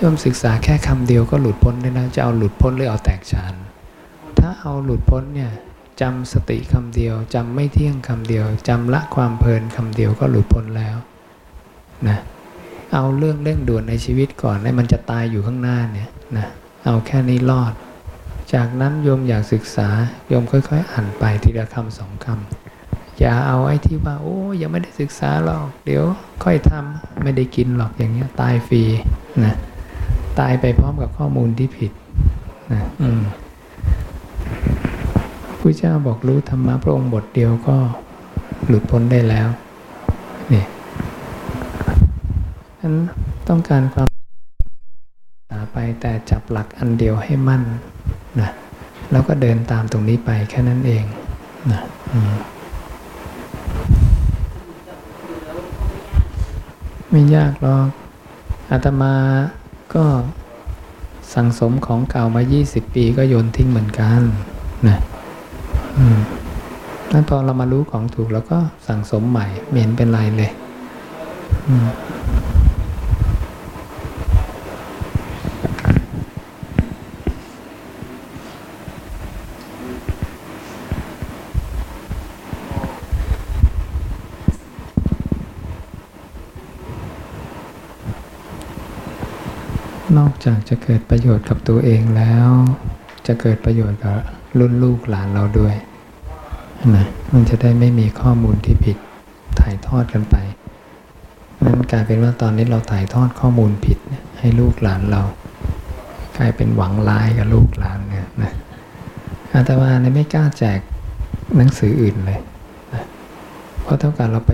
[0.01, 3.55] ก่อมศึกษาแค่คำเดียวก็หลุดพ้นได้นะจะเอาหลุดพ้นหรือเอาแตกฉาน
[4.39, 5.53] ถ้าเอาหลุดพ้นเนี่ย
[6.01, 10.97] จำสติคำเดียวจำไม่เที่ยงคำเดียวจำละความเพลินคำเดียวก็หลุดพ้นแล้ว
[12.09, 12.19] นะ
[12.95, 16.47] เอาเรื่องเร่งด่วนในชีวิตก่อนให้มันจะตายอยู่ข้างหน้าเนี่ยนะ
[16.85, 17.73] เอาแค่นี้รอด
[18.55, 19.89] จากนั้นโยมอยากศึกษา
[20.29, 26.05] โยมค่อยๆ อ่านไปทีละคำสองคำอย่าเอาไอ้ที่ว่า โอ้ยังไม่ได้ศึกษาหรอก เดี๋ยว
[26.45, 28.83] ค่อยทำไม่ได้กินหรอกอย่างเงี้ย ตายฟรี
[29.45, 29.55] นะ
[30.39, 31.93] ตายไปพร้อมกับข้อมูลที่ผิด
[32.73, 33.23] นะอืม
[35.59, 37.77] พระเจ้าบอกรู้ธรรมะพระองค์บทเดียวก็
[38.67, 39.49] หลุดพ้นได้แล้ว
[40.53, 40.65] นี่
[42.81, 42.95] นั้น
[43.49, 44.09] ต้องการความ
[45.51, 47.63] ตาไปแต่จับหลักอันเดียวให้มั่น
[48.41, 48.51] นะ
[49.13, 51.05] แล้วก็เดินตามตรงนี้ไปแค่นั้นเอง
[51.71, 51.81] นะ
[52.33, 52.35] ม
[57.11, 57.87] ไม่ยากหรอก
[58.71, 59.15] อาตมา
[59.95, 60.05] ก็
[61.35, 64.21] สั่งสมของเก่ามา 20 ปีก็โยนทิ้งเหมือนกัน
[64.89, 64.99] นะ
[65.99, 66.19] อืม
[67.13, 70.51] นั้นพอเรามารู้ของถูกแล้วก็สั่งสมใหม่ไม่เห็นเป็นไรเลย
[71.69, 71.87] อืม
[90.45, 92.51] จากจะเกิดประโยชน์กับตัวเองแล้ว
[93.27, 94.17] จะเกิดประโยชน์กับ
[94.59, 95.75] รุ่นลูกหลานเราด้วย
[96.95, 98.97] นะมันจะได้ไม่มีข้อมูลที่ผิด
[99.61, 100.37] ถ่ายทอดกันไป
[101.65, 103.99] นั้นกลายเป็นว่าตอนนี้เราถ่ายทอดข้อมูลผิด
[104.39, 105.23] ให้ลูกหลานเรา
[106.39, 108.53] กลายเป็นหวังร้ายกับลูกหลานเนี่ยนะ
[109.53, 110.81] อาตมาเนี่ยไม่กล้าแจก
[111.57, 112.41] หนังสืออื่นเลย
[112.95, 113.05] นะ
[113.83, 114.53] เพราะเท่ากับเราไป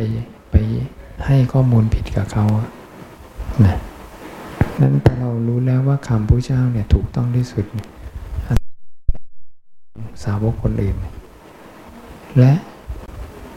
[0.51, 0.55] ไป
[1.27, 2.44] ให้ข้อมูลผิดกับเขา
[3.64, 3.77] นะ
[4.82, 7.64] นั้นพอเรารู้แล้วว่าคำพระเจ้าเนี่ยถูกต้องที่สุด
[10.24, 10.96] สาวกคนอื่น
[12.38, 12.52] และ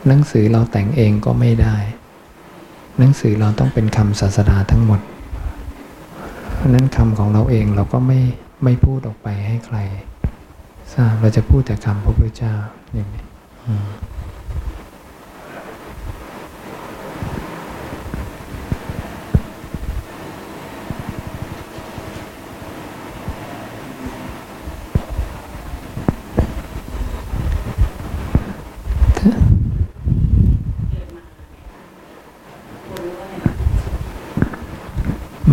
[0.08, 1.78] หนังสือเราแต่งเองก็ไม่ได้
[3.00, 5.00] หนังสือเราต้องเป็นคำศาสดาทั้งหมด
[6.56, 8.20] เพราะฉะนั้นคำของเราเองเราก็ไม่
[8.64, 9.78] ไม่พูดออกไปให้ใคร
[10.94, 12.54] ทราบเราจะพูดแต่คำพระพุทธเจ้า
[12.94, 13.24] อย่างนี้
[13.68, 13.90] อืม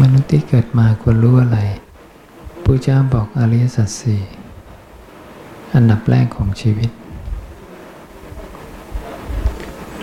[0.02, 1.58] มนุษย์ที่ เกิดมาควรรู้อะไร
[2.64, 4.20] พระเจ้าบอกอริยสัจสี่
[5.74, 6.90] อันดับแรกของชีวิต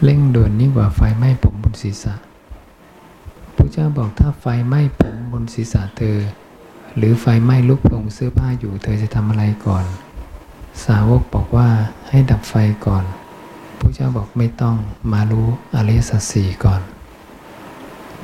[0.04, 2.16] เร่งด่วนยิ่งกว่าไฟไหม้ผมบนศีรษะ
[3.56, 6.18] พระเจ้าบอกถ้าไฟไหม้ผมบนศีรษะเธอ
[6.98, 9.86] หรือไฟไหม้ลุกโผงเสื้อผ้าอยู่เธอจะทำอะไรก่อน
[10.86, 11.70] สาวกบอกว่า
[12.10, 12.54] ให้ดับไฟ
[12.86, 13.04] ก่อน
[13.80, 14.76] พระเจ้าบอกไม่ต้อง
[15.12, 16.82] มารู้อริยสัจสี่ก่อน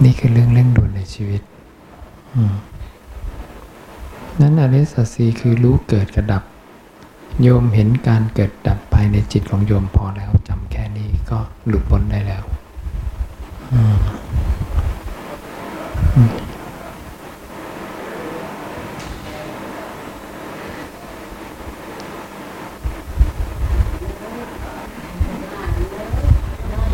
[0.03, 1.41] นี่คือเรื่องเร่งด่วนในชีวิต
[4.41, 6.43] นั้นอริสัสีคือรู้เกิดกระดับ
[7.41, 12.43] โยมเห็นการเกิดดับภายในจิตของโยมพอแล้วจำแค่นี้ก็หลุดพ้นได้แล้ว
[13.73, 13.97] อืม
[16.15, 16.31] อืม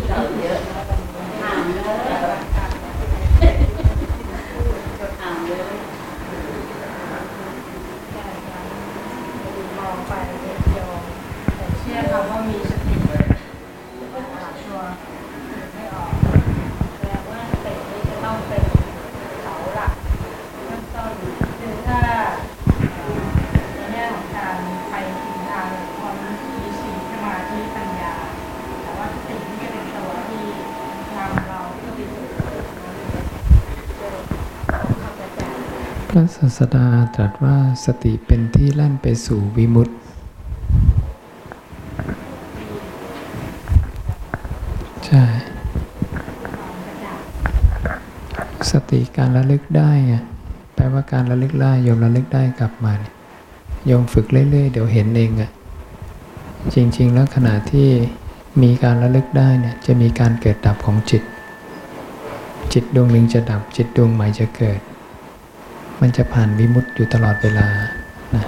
[0.08, 0.58] เราเยอะ
[1.40, 2.38] ถามเลย
[5.20, 5.60] ถามเลย
[9.78, 10.90] มองไปเดียว
[11.56, 12.94] แต่เชื่อคำว่ามีสติ
[14.62, 14.94] ชัวร์
[15.74, 16.12] ไม่ออก
[16.98, 18.64] แปลว่าสตินี่จะต้องเป็น
[19.42, 19.92] เสาหลัก
[20.64, 21.12] เริ่มต้น
[21.58, 22.00] คือถ้า
[22.94, 23.22] เอ่อ
[23.74, 24.56] ในแง่ของการ
[24.90, 25.68] ไปถึงทาง
[25.98, 28.14] ความมีสีสมาธิปัญญา
[28.82, 30.44] แต่ว่าสตินี่จะเป็นตัวที่
[31.16, 32.40] นำเราเข้าไปสู่ค
[35.02, 35.54] วามกระจ่าง
[36.10, 39.94] พระ ศาสดาตรัสว่าสติเป็นที่แล่นไปสู่วิมุตติ
[45.06, 45.24] ใช่
[48.70, 50.14] สติการระลึกได้ไง
[50.74, 52.98] แปลว่าการระลึกได้โยมระลึกได้กลับมาย
[53.86, 55.50] โยมฝึกเรื่อยๆ เดี๋ยวเห็นเองอะ
[56.74, 57.88] จริง ๆ แล้วขณะที่
[58.62, 61.22] มีการระลึกได้เนี่ยจะมีการเกิดดับของจิต
[62.72, 64.80] จิตดวงหนึ่งจะดับจิตดวงใหม่จะเกิด
[66.00, 67.66] มันจะผ่านวิมุตติอยู่ตลอดเวลา
[68.34, 68.44] นะ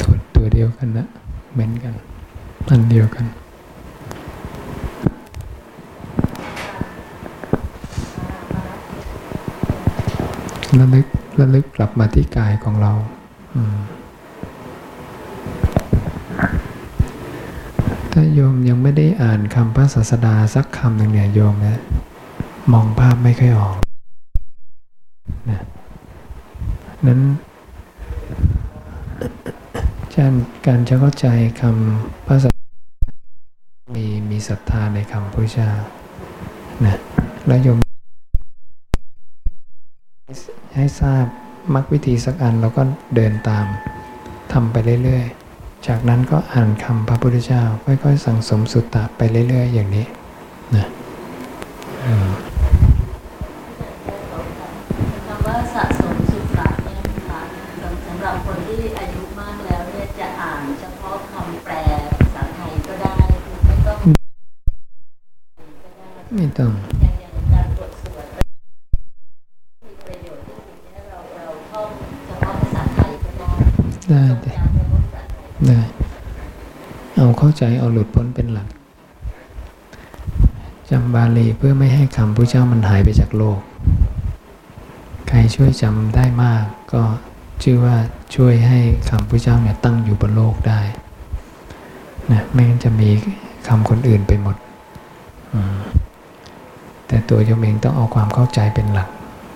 [0.00, 1.06] ตัวตัวเดียวกันนะ
[1.52, 1.94] เหมือนกัน
[2.70, 3.24] อันเดียวกัน
[10.80, 11.06] ระลึก
[11.40, 12.92] ระลึกกลับมาที่กายของเรา
[13.54, 13.76] อืม
[18.20, 21.80] ถ้าโยมยังไม่ได้อ่านคำพระศาสดาสักคำหนึ่งเนี่ยโยมนะ
[22.72, 23.76] มองภาพไม่ค่อยออก
[25.50, 25.60] นะ
[27.06, 27.20] นั้น
[30.14, 30.32] การ
[30.66, 31.26] การจะเข้าใจ
[31.60, 35.70] คำพระศาสดามีมีศรัทธาในคำพระเจ้า
[36.84, 36.96] นะ
[37.46, 37.78] แล้วโยม
[40.74, 41.24] ให้ทราบ
[41.74, 42.82] มรรควิธีสักอันแล้วก็
[43.14, 43.66] เดินตาม
[44.52, 45.37] ทำไปเรื่อยๆ
[45.86, 50.06] จากนั้นก็อ่านคำพระพุทธเจ้าค่อยๆ สั่งสมสุตตะไปเรื่อย ๆ อย่างนี้
[50.76, 50.86] นะ
[52.06, 52.28] อืม
[55.26, 57.40] คำว่าสะสมสุขะเนี่ยนะคะ
[58.06, 61.74] สำหรับคนที่อายุมากแล้วเนี่ยจะอ่านเฉพาะคำแปล
[62.18, 63.14] ภาษาไทยก็ได้
[63.44, 63.98] คือไม่ต้อง
[66.34, 68.26] ไม่ต้อง อย่างอย่างการบทสวด
[69.84, 71.88] มีประโยชน์ที่สุดเนี่ยเราเราท่อง
[72.26, 73.50] เฉพาะภาษาไทยก็ได้
[74.08, 75.80] ได้ จง ได้ จำเฉพาะภาษาไทย ได้
[77.16, 78.68] เอาเข้าใจเอาหลุดพ้นเป็นหลัก
[80.90, 83.60] จำบาลีเพื่อไม่ให้คำพระ เจ้ามันหายไปจากโลก
[85.28, 87.02] ใครช่วยจำได้มากก็
[87.62, 87.96] ชื่อว่า
[88.34, 88.80] ช่วยให้
[89.10, 90.80] คำพระเจ้าเนี่ยตั้งอยู่บนโลกได้
[92.32, 93.08] นะไม่งั้นจะมี
[93.68, 94.56] คำคนอื่นไปหมด
[97.06, 99.08] แต่ตัวโยมเองต้องเอาความเข้าใจเป็นหลัก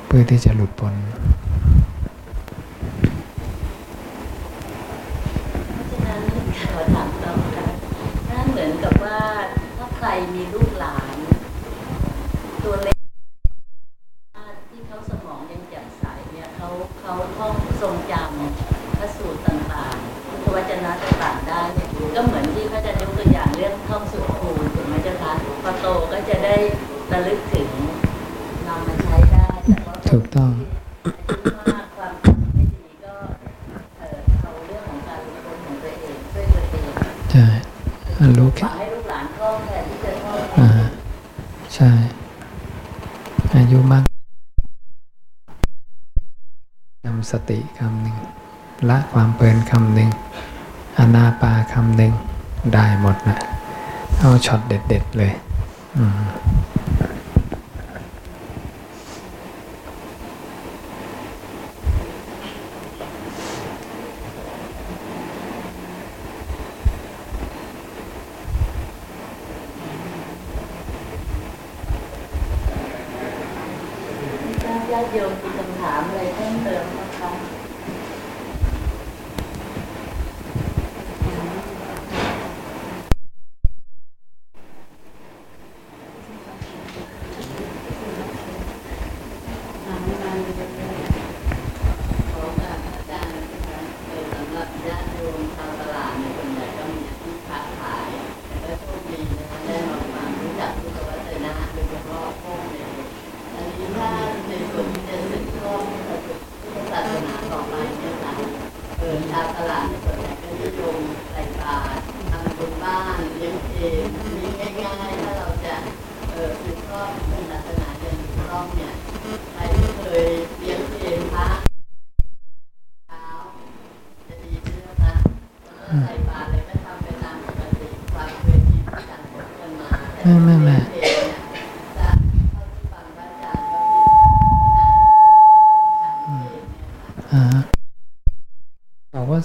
[0.06, 0.94] เพื่อที่จะหลุดพ้น
[8.28, 9.20] ถ้าเหมือนกับว่า
[9.78, 11.01] ถ้าใครมีลูกหลาน
[54.46, 55.32] ช็อตเด็ด ๆ เลย
[55.96, 56.22] อืม
[74.92, 77.01] ญาติโยมมีคำถามอะไรเพิ่มเติม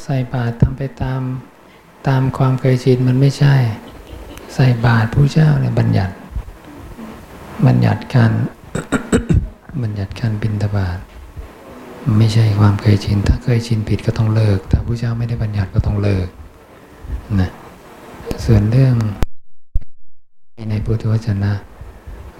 [0.10, 1.22] ใส่บาตรทำไปตาม
[2.08, 3.56] ตามความเคยชินมันไม่ใช่
[4.56, 6.14] ใส่บาตรผู้เจ้าเนี่ยบัญญัติ
[7.68, 8.32] บัญญัติการ
[9.82, 11.00] บัญญัติการบินตบาต
[12.18, 16.28] ไม่ใช่ความเคยชิน ถ้าเคยชินผิดก็ต้องเลิก ถ้าผู้เจ้าไม่ได้บัญญัติก็ต้องเลิก
[17.40, 17.52] นะ
[18.46, 18.96] ส่วนเรื่อง
[20.70, 21.54] ในพุทธวจนะ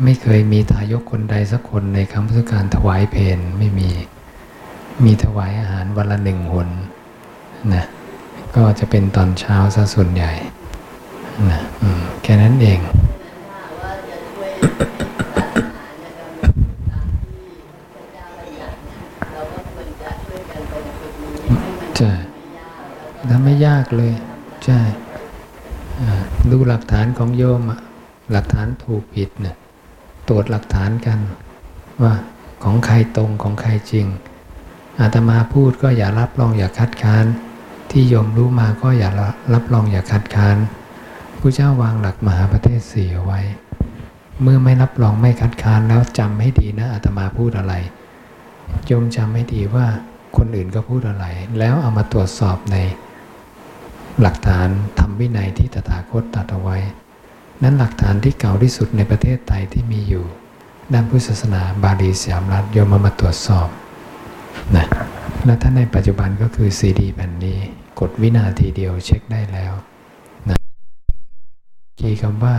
[0.04, 3.90] ไม่เคยมีทายกคนใดสักคนในคำพุทธการถวายเพลไม่มี
[5.04, 6.70] มีถวายอาหารวันละหนึ่งหน
[7.74, 7.84] นะ
[8.56, 10.32] ก็จะเป็นตอนเช้าซะส่วนใหญ่
[11.50, 11.60] นะ
[12.24, 12.80] แค่นั้นเอง
[14.10, 16.12] จะช่วยให้ศาสนาเนี่ย
[16.44, 17.58] ดำเนินตามที่
[17.96, 19.00] พระเจ้าบัญญัติเนี่ย
[19.34, 20.78] เราก็ควรจะช่ถ้ากแล้วก็
[23.30, 24.14] ทำไม่ยากเลย
[24.66, 24.80] ใช่
[26.52, 27.80] ดูหลักฐานของโยมอะ
[28.32, 29.56] หลักฐานถูกผิดเนี่ย
[30.28, 31.20] ตรวจหลักฐานกัน
[32.04, 32.14] ว่า
[32.64, 34.08] ของใครตรงของใครจริง
[35.00, 37.26] อาตมาพูดก็อย่ารับรองอย่าคัดค้าน
[37.92, 39.10] ที่โยมรู้มาก็อย่า
[39.54, 40.58] รับรองอย่าคัดค้าน
[41.40, 43.42] ผู้เจ้าวางหลักมหาประเทศสี่เอาไว้
[44.42, 47.74] เมื่อไม่รับรองไม่คัดค้านแล้วจำให้ดีนะอาตมาพูดอะไร
[48.86, 49.86] โยมจำให้ดีว่า
[50.38, 51.26] คนอื่นก็พูดอะไร
[51.60, 52.78] แล้วเอามาตรวจสอบใน
[54.22, 54.68] หลักฐาน
[55.00, 56.78] ธรรมวินัยที่ตถาคตตรัสเอาไว้
[57.64, 60.26] นั้นหลักฐานที่เก่าที่สุดในประเทศไทยที่มีอยู่
[60.94, 63.68] ด้านพุทธศาสนาบาลีสยามรัฐโยมเอามาตรวจสอบ
[64.76, 64.88] นะ
[65.46, 67.60] และถ้าในปัจจุบันก็คือซีดีแผ่นนี้
[68.00, 69.74] กดวินาทีเดียวเช็คได้แล้ว
[70.50, 70.58] นะ
[72.00, 72.56] คีย์คำว่า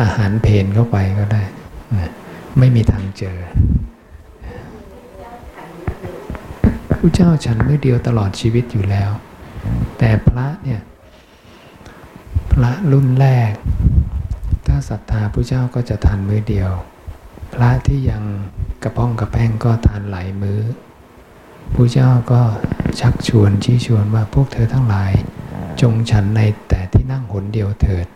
[0.00, 1.42] อาหารเพนเข้าไปก็ได้
[1.96, 2.10] นะ
[2.58, 3.38] ไม่มีทางเจอ
[6.92, 9.10] ผู้เจ้าฉันมื้อเดียวตลอดชีวิตอยู่แล้ว
[9.98, 10.80] แต่พระเนี่ย
[12.52, 13.52] พระรุ่นแรก
[14.66, 16.70] ถ้าศรัทธาผู้เจ้าก็จะทานมื้อเดียว
[17.54, 18.22] พระที่ยัง
[18.82, 20.60] กระป้องกระแป้งก็ทานหลายมื้อ
[21.74, 22.42] ผู้เจ้าก็
[23.00, 25.12] ชักชวนชี้ชวนว่าพวกเธอทั้งหลาย
[25.80, 28.06] จงฉันในแต่ที่นั่งหนเดียวเถิด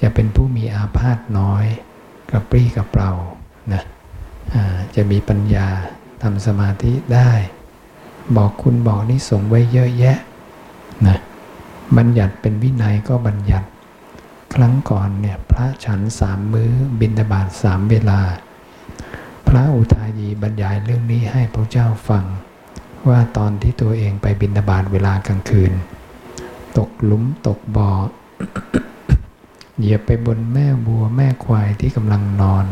[0.00, 1.64] จะเป็นผู้มีอาพาธน้อย
[2.30, 3.12] กระปรี้กระเปร่า
[3.72, 3.82] นะ
[4.96, 5.68] จะมีปัญญา
[6.22, 7.30] ทำสมาธิได้
[8.36, 10.18] บอกคุณบอกนิสงไว้เยอะแยะ
[11.06, 11.18] นะ
[11.96, 13.66] บัญญัติเป็นวินัยก็บัญญัติ
[14.54, 18.20] ครั้งก่อนเนี่ยพระฉันสามมื้อบิณฑบาตสามเวลา
[19.48, 22.24] พระอุทายีบรรยายเรื่องนี้ให้พระเจ้าฟัง
[23.08, 25.72] ว่าตอนที่ตัวเองไปบิณฑบาตเวลากลางคืน
[26.78, 27.90] ตกหลุมตกบ่อ
[29.78, 32.66] เหยียบไปบนแม่บัวแม่ควายที่กำลังนอน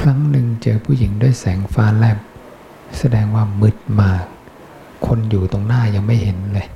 [0.00, 2.18] ครั้งหนึ่งเจอผู้หญิงด้วยแสงฟ้าแลบ
[2.98, 4.24] แสดงว่ามืดมาก
[5.06, 6.68] คนอยู่ตรงหน้ายังไม่เห็นเลย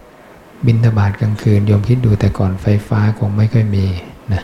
[0.67, 3.87] บินทบาทกลางคืนโยมคิดดูแต่ก่อนไฟฟ้าคงไม่ค่อยมี
[4.33, 4.43] นะ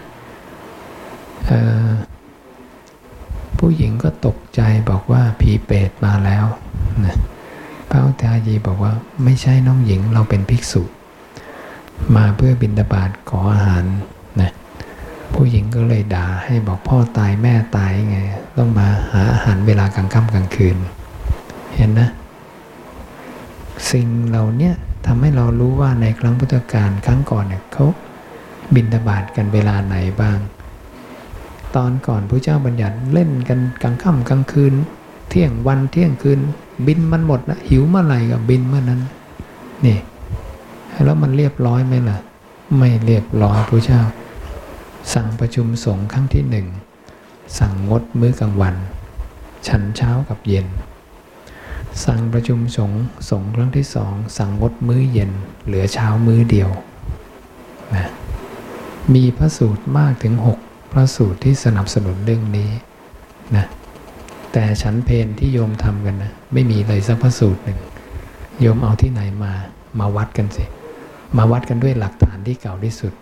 [3.58, 4.60] ผู้หญิงก็ตกใจ
[4.90, 6.46] บอกว่าผีเปรตมาแล้ว
[7.06, 7.16] นะ
[7.90, 8.92] พระอุทายีบอกว่า
[9.24, 10.82] ไม่ใช่น้องหญิงเราเป็นภิกษุ
[12.16, 13.84] มาเพื่อบินทบาทขออาหาร
[14.40, 14.50] นะ
[15.34, 18.18] ผู้หญิงก็เลยด่าให้บอกพ่อตายแม่ตายไง
[18.56, 20.76] ต้องมาหาอาหารเวลากลางค่ำกลางคืน
[21.76, 22.08] เห็นนะ
[23.90, 24.74] สิ่งเหล่าเนี้ย
[25.06, 27.86] ทำให้เรารู้ว่าในครั้งพุทธกาลครั้งก่อนเนี่ยเขา
[28.74, 30.38] บินทบาทกันเวลาไหนบ้าง
[31.76, 34.74] ตอนก่อนพระเจ้าบัญญัติเล่นกันกลางค่ำกลางคืน
[35.30, 36.40] เที่ยงวันเที่ยงคืน
[36.86, 39.00] บินมันหมดนะหิวเมื่อไหร่ก็บินเมื่อนั้น
[39.86, 39.98] นี่
[41.04, 42.18] แล้วมันเรียบร้อยไหมล่ะ
[42.78, 44.02] ไม่เรียบร้อยพระเจ้า
[45.14, 46.66] สั่งประชุมสงฆ์ครั้งที่หนึ่ง
[47.58, 48.74] สั่งงดมื้อกลางวัน
[49.68, 50.66] ฉันเช้ากับเย็น
[52.04, 55.30] สั่งประชุมสงฆ์สงฆ์ครั้งที่สองสั่งงดมื้อเย็น
[55.64, 56.70] เหลือเช้ามื้อเดียว
[57.94, 58.08] นะ
[59.14, 60.58] มีพระสูตรมากถึงหก
[60.92, 62.70] พระสูตรที่สนับสนุนเรื่องนี้
[63.56, 63.66] นะ
[64.52, 67.78] แต่ฉันเพนที่โยมทำกันนะไม่มีเลยสักพระสูตรหนึ่ง
[68.60, 69.52] โยมเอาที่ไหนมา
[70.00, 70.64] มาวัดกันสิ
[71.36, 73.12] มาวัดกันด้วยหลักฐานที่เก่าที่สุด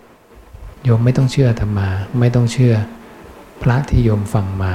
[0.83, 2.73] โยมไม่ต้องเชื่อธรรมา ไม่ต้องเชื่อ
[3.61, 4.73] พระที่โยมฟังมา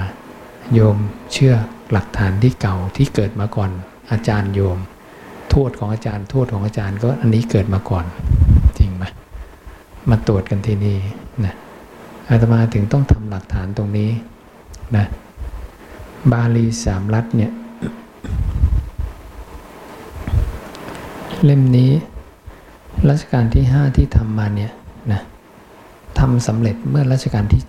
[0.75, 0.97] โยม
[1.33, 1.55] เชื่อ
[1.93, 3.71] หลักฐานที่เก่าที่เกิดมาก่อน
[4.11, 4.79] อาจารย์โยม
[5.51, 8.05] โทษของอาจารย์โทษของอาจารย์ก็อันนี้เกิดมาก่อน
[8.79, 9.05] จริงไหม
[10.11, 10.99] มาตรวจกันที่นี่
[11.45, 11.55] นะ
[12.29, 14.11] อาตมาถึงต้องทำหลักฐานตรงนี้
[14.97, 15.07] นะ
[16.33, 17.53] บาลีสามรัฐเนี่ย
[21.45, 21.93] เล่มนี้
[23.11, 24.72] รัชกาลที่ 5 ที่ทำมาเนี่ย
[25.12, 25.20] นะ
[26.18, 27.62] ทำสำเร็จเมื่อรัชกาลที่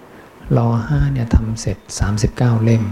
[0.00, 1.78] 7รอ5เนี่ยทำเสร็จ
[2.20, 2.84] 39 เล่ม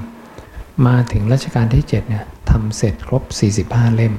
[0.87, 3.23] มาถึงรัชกาลที่ 7 เนี่ยทำเสร็จครบ
[3.61, 4.15] 45 เล่ม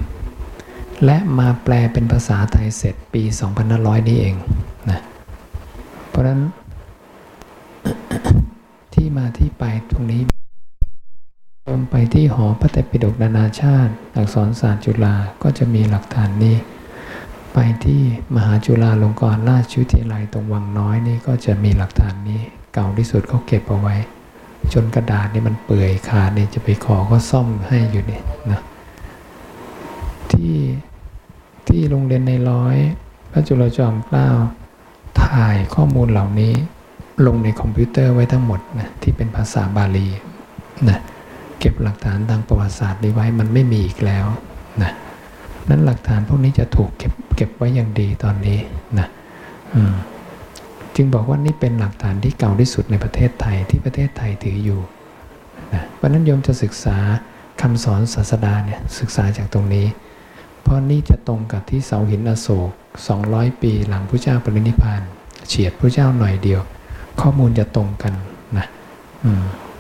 [1.06, 3.24] และมาแปลเป็นภาษาไทยเสร็จปี
[3.66, 4.36] 2500 นี้เอง
[4.90, 5.00] นะ
[6.10, 6.42] เพราะฉะนั้น
[8.94, 10.22] ที่มาที่ไปตรงนี้
[11.76, 16.58] ลงไปที่หอพระไตรปิฎกนานาชาติ อักษรศาสตร์จุฬาก็จะมีหลักฐานนี้
[17.54, 18.02] ไปที่
[18.36, 22.42] มหาจุฬาลงกรณราชวิทยาลัยตรงวังน้อยนี่ก็จะมีหลักฐานนี้
[22.74, 23.96] เก่าที่สุดเขาเก็บเอาไว้
[24.74, 28.22] จนกระดาษนี่มันเปื่อยขาดนี่จะไปขอก็ซ่อมให้อยู่นี่
[28.52, 28.62] นะ
[30.32, 30.56] ที่
[31.68, 32.76] ที่โรงเรียนในร้อย
[33.32, 34.30] พระจุลจอมเกล้า
[35.24, 36.54] ถ่ายข้อมูลเหล่านี้
[37.28, 40.08] ลงในคอมพิวเตอร์ไว้ทั้งหมดนะที่เป็นภาษาบาลี
[40.90, 41.00] นะ
[41.66, 44.26] ก็บหลักฐานทางประวัติศาสตร์นี้ไว้มันไม่มีอีกแล้ว
[44.82, 44.92] นะ
[45.70, 48.60] นั้นหลักฐานพวกนี้จะถูกเก็บเก็บไว้อย่างดีตอนนี้
[49.00, 49.08] นะ
[50.96, 54.82] จึงบอกว่านี่เป็นหลักฐานที่เก่าที่สุดในประเทศไทยที่ประเทศไทยถืออยู่
[55.74, 56.98] นะเพราะนั้นโยมจะศึกษา
[57.62, 59.88] คำสอนศาสดาเนี่ยศึกษาจากตรงนี้
[60.62, 62.72] เพราะนี่จะตรงกับที่เสาหินอโศก
[63.16, 65.02] 200 ปีหลังพระเจ้าปรินิพพาน
[65.48, 66.62] เฉียดพระเจ้าหน่อยเดียว
[67.22, 68.14] ข้อมูลจะตรงกัน
[68.58, 68.66] นะ
[69.26, 69.44] อืม